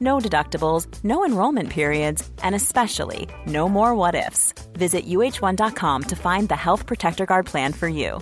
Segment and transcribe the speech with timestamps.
[0.00, 4.52] No deductibles, no enrollment periods, and especially no more what ifs.
[4.72, 8.20] Visit uh1.com to find the Health Protector Guard plan for you.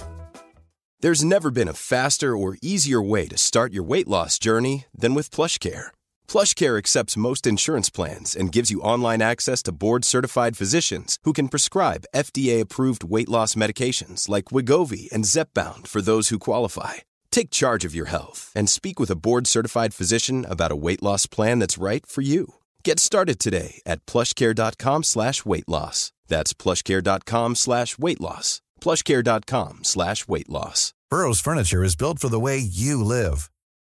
[1.00, 5.14] There's never been a faster or easier way to start your weight loss journey than
[5.14, 5.88] with PlushCare.
[6.26, 11.48] PlushCare accepts most insurance plans and gives you online access to board-certified physicians who can
[11.48, 16.94] prescribe FDA-approved weight loss medications like Wigovi and Zepbound for those who qualify.
[17.36, 21.26] Take charge of your health and speak with a board-certified physician about a weight loss
[21.26, 22.54] plan that's right for you.
[22.82, 26.12] Get started today at plushcare.com slash weight loss.
[26.28, 28.62] That's plushcare.com slash weight loss.
[28.80, 30.94] plushcare.com slash weight loss.
[31.10, 33.50] Burrow's furniture is built for the way you live.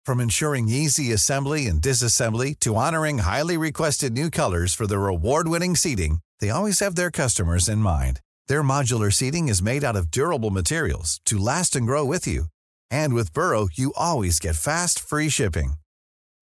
[0.06, 5.76] From ensuring easy assembly and disassembly to honoring highly requested new colors for their award-winning
[5.76, 8.20] seating, they always have their customers in mind.
[8.48, 12.46] Their modular seating is made out of durable materials to last and grow with you.
[12.90, 15.74] And with Burrow, you always get fast, free shipping.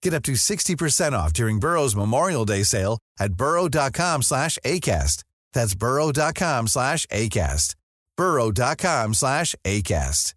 [0.03, 5.25] Get up to 60% off during Burrow's Memorial Day sale at burrow.com slash ACAST.
[5.53, 7.75] That's burrow.com slash ACAST.
[8.17, 10.34] burrow.com slash ACAST.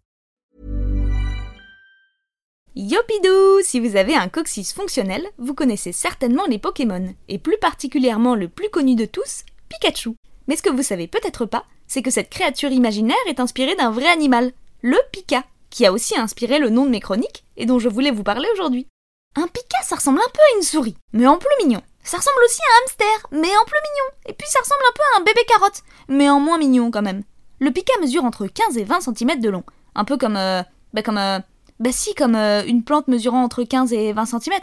[2.78, 8.36] Yopidou Si vous avez un coccyx fonctionnel, vous connaissez certainement les Pokémon, et plus particulièrement
[8.36, 10.14] le plus connu de tous, Pikachu.
[10.46, 13.90] Mais ce que vous savez peut-être pas, c'est que cette créature imaginaire est inspirée d'un
[13.90, 15.44] vrai animal, le Pika,
[15.78, 18.48] qui a aussi inspiré le nom de mes chroniques et dont je voulais vous parler
[18.52, 18.88] aujourd'hui.
[19.36, 21.80] Un Pika, ça ressemble un peu à une souris, mais en plus mignon.
[22.02, 24.10] Ça ressemble aussi à un hamster, mais en plus mignon.
[24.26, 27.02] Et puis ça ressemble un peu à un bébé carotte, mais en moins mignon quand
[27.02, 27.22] même.
[27.60, 29.62] Le Pika mesure entre 15 et 20 cm de long,
[29.94, 31.38] un peu comme euh, bah comme euh,
[31.78, 34.58] bah si comme euh, une plante mesurant entre 15 et 20 cm.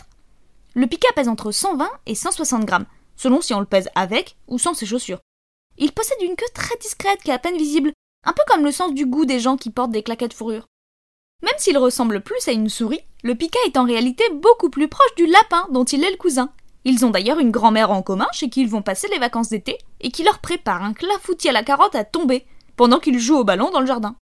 [0.73, 4.59] Le Pika pèse entre 120 et 160 grammes, selon si on le pèse avec ou
[4.59, 5.21] sans ses chaussures.
[5.77, 7.93] Il possède une queue très discrète qui est à peine visible,
[8.25, 10.67] un peu comme le sens du goût des gens qui portent des claquettes fourrure.
[11.45, 15.13] Même s'il ressemble plus à une souris, le pika est en réalité beaucoup plus proche
[15.15, 16.49] du lapin dont il est le cousin.
[16.85, 19.77] Ils ont d'ailleurs une grand-mère en commun chez qui ils vont passer les vacances d'été
[20.01, 23.43] et qui leur prépare un clafoutis à la carotte à tomber pendant qu'ils jouent au
[23.43, 24.15] ballon dans le jardin.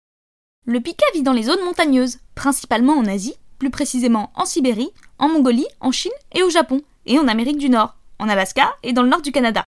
[0.65, 5.29] Le pika vit dans les zones montagneuses, principalement en Asie, plus précisément en Sibérie, en
[5.29, 9.03] Mongolie, en Chine et au Japon, et en Amérique du Nord, en Alaska et dans
[9.03, 9.65] le nord du Canada.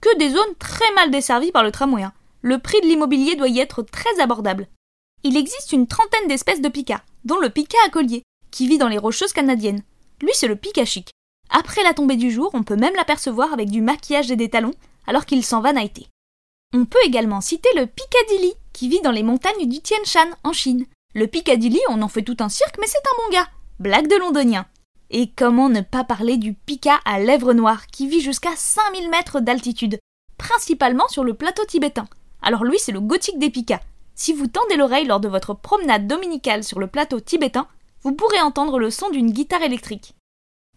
[0.00, 2.04] Que des zones très mal desservies par le tramway.
[2.40, 4.68] Le prix de l'immobilier doit y être très abordable.
[5.26, 8.88] Il existe une trentaine d'espèces de pika, dont le pika à collier, qui vit dans
[8.88, 9.82] les rocheuses canadiennes.
[10.20, 11.08] Lui, c'est le pika chic.
[11.48, 14.74] Après la tombée du jour, on peut même l'apercevoir avec du maquillage et des talons,
[15.06, 16.08] alors qu'il s'en va nighter.
[16.74, 20.52] On peut également citer le Piccadilly, qui vit dans les montagnes du Tian Shan, en
[20.52, 20.84] Chine.
[21.14, 23.48] Le Piccadilly, on en fait tout un cirque, mais c'est un bon gars.
[23.78, 24.66] Blague de londonien.
[25.08, 29.40] Et comment ne pas parler du pika à lèvres noires, qui vit jusqu'à 5000 mètres
[29.40, 29.98] d'altitude,
[30.36, 32.08] principalement sur le plateau tibétain.
[32.42, 33.80] Alors lui, c'est le gothique des pikas.
[34.14, 37.66] Si vous tendez l'oreille lors de votre promenade dominicale sur le plateau tibétain,
[38.02, 40.14] vous pourrez entendre le son d'une guitare électrique.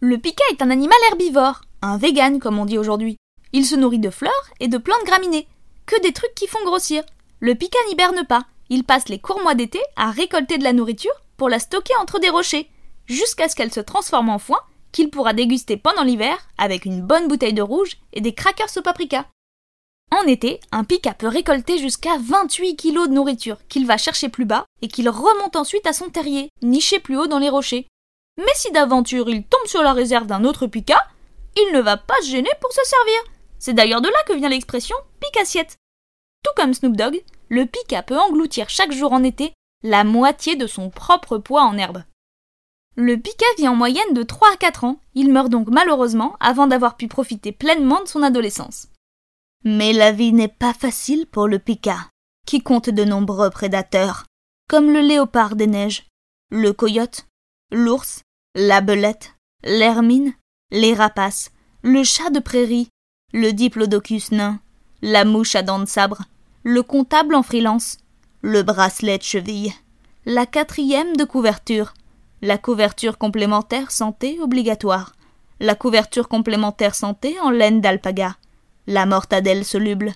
[0.00, 3.16] Le pika est un animal herbivore, un vegan comme on dit aujourd'hui.
[3.52, 5.48] Il se nourrit de fleurs et de plantes graminées,
[5.86, 7.02] que des trucs qui font grossir.
[7.40, 11.12] Le pika n'hiberne pas, il passe les courts mois d'été à récolter de la nourriture
[11.36, 12.68] pour la stocker entre des rochers,
[13.06, 14.58] jusqu'à ce qu'elle se transforme en foin
[14.92, 18.82] qu'il pourra déguster pendant l'hiver avec une bonne bouteille de rouge et des crackers au
[18.82, 19.26] paprika.
[20.10, 24.46] En été, un pika peut récolter jusqu'à 28 kilos de nourriture qu'il va chercher plus
[24.46, 27.86] bas et qu'il remonte ensuite à son terrier, niché plus haut dans les rochers.
[28.38, 30.98] Mais si d'aventure il tombe sur la réserve d'un autre pika,
[31.56, 33.20] il ne va pas se gêner pour se servir.
[33.58, 35.76] C'est d'ailleurs de là que vient l'expression pique-assiette.
[36.44, 39.52] Tout comme Snoop Dogg, le pika peut engloutir chaque jour en été
[39.82, 42.04] la moitié de son propre poids en herbe.
[42.96, 46.66] Le pika vit en moyenne de 3 à 4 ans, il meurt donc malheureusement avant
[46.66, 48.88] d'avoir pu profiter pleinement de son adolescence.
[49.64, 52.10] Mais la vie n'est pas facile pour le pika,
[52.46, 54.24] qui compte de nombreux prédateurs,
[54.68, 56.06] comme le léopard des neiges,
[56.50, 57.26] le coyote,
[57.70, 58.22] l'ours,
[58.54, 59.34] la belette,
[59.64, 60.34] l'hermine,
[60.70, 61.50] les rapaces,
[61.82, 62.88] le chat de prairie,
[63.32, 64.60] le diplodocus nain,
[65.02, 66.22] la mouche à dents de sabre,
[66.62, 67.98] le comptable en freelance,
[68.40, 69.72] le bracelet de cheville,
[70.24, 71.94] la quatrième de couverture,
[72.42, 75.12] la couverture complémentaire santé obligatoire,
[75.60, 78.36] la couverture complémentaire santé en laine d'alpaga,
[78.88, 80.14] la mortadelle soluble.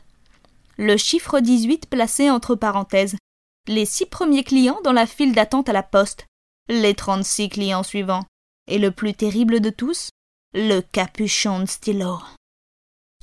[0.79, 3.17] Le chiffre 18 placé entre parenthèses.
[3.69, 6.25] Les six premiers clients dans la file d'attente à la poste.
[6.71, 8.25] Les 36 clients suivants.
[8.67, 10.09] Et le plus terrible de tous,
[10.55, 12.19] le capuchon de stylo.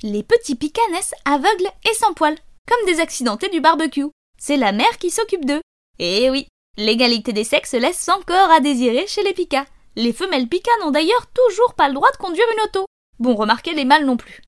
[0.04, 2.38] Les petits pikas naissent aveugles et sans poils,
[2.68, 4.06] comme des accidentés du barbecue.
[4.38, 5.62] C'est la mère qui s'occupe d'eux.
[5.98, 9.66] Et oui, l'égalité des sexes laisse encore à désirer chez les pikas.
[9.96, 12.86] Les femelles pikas n'ont d'ailleurs toujours pas le droit de conduire une auto.
[13.18, 14.42] Bon, remarquez les mâles non plus.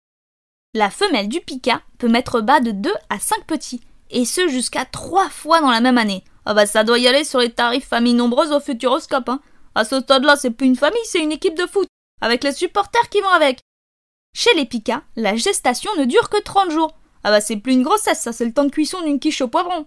[0.75, 4.87] La femelle du pika peut mettre bas de 2 à 5 petits, et ce jusqu'à
[4.87, 6.25] 3 fois dans la même année.
[6.47, 9.43] Ah bah ça doit y aller sur les tarifs familles nombreuses au futuroscope, hein.
[9.75, 11.87] À ce stade-là, c'est plus une famille, c'est une équipe de foot,
[12.23, 13.61] avec les supporters qui vont avec.
[14.35, 16.97] Chez les pikas, la gestation ne dure que 30 jours.
[17.23, 19.49] Ah bah c'est plus une grossesse, ça c'est le temps de cuisson d'une quiche au
[19.49, 19.85] poivron.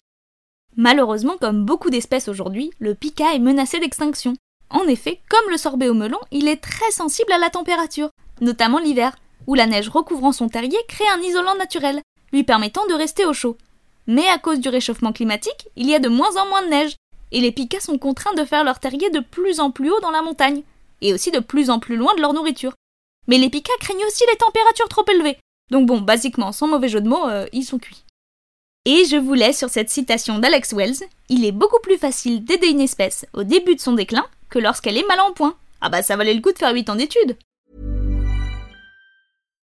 [0.75, 4.35] Malheureusement, comme beaucoup d'espèces aujourd'hui, le pika est menacé d'extinction.
[4.69, 8.77] En effet, comme le sorbet au melon, il est très sensible à la température, notamment
[8.77, 9.15] l'hiver
[9.47, 12.01] où la neige recouvrant son terrier crée un isolant naturel,
[12.31, 13.57] lui permettant de rester au chaud.
[14.07, 16.95] Mais à cause du réchauffement climatique, il y a de moins en moins de neige,
[17.31, 20.11] et les pikas sont contraints de faire leur terrier de plus en plus haut dans
[20.11, 20.63] la montagne,
[21.01, 22.73] et aussi de plus en plus loin de leur nourriture.
[23.27, 25.37] Mais les pikas craignent aussi les températures trop élevées,
[25.71, 28.03] donc bon, basiquement, sans mauvais jeu de mots, euh, ils sont cuits.
[28.85, 32.67] Et je vous laisse sur cette citation d'Alex Wells, il est beaucoup plus facile d'aider
[32.67, 35.55] une espèce au début de son déclin que lorsqu'elle est mal en point.
[35.81, 37.35] Ah bah ça valait le coup de faire 8 ans d'études.